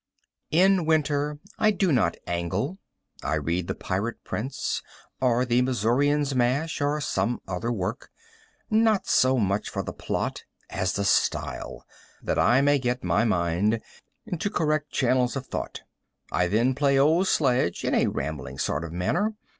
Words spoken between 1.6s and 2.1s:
do